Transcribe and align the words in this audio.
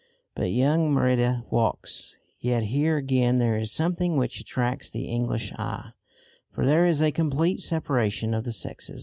But 0.33 0.45
young 0.51 0.91
Merida 0.91 1.45
walks. 1.51 2.15
Yet 2.39 2.63
here 2.73 2.97
again 2.97 3.37
there 3.37 3.55
is 3.59 3.71
something 3.71 4.17
which 4.17 4.39
attracts 4.39 4.89
the 4.89 5.05
English 5.05 5.53
eye, 5.59 5.91
for 6.51 6.65
there 6.65 6.87
is 6.87 7.03
a 7.03 7.11
complete 7.11 7.59
separation 7.61 8.33
of 8.33 8.43
the 8.43 8.51
sexes. 8.51 8.99